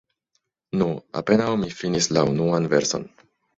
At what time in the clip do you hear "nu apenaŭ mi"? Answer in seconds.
0.81-1.71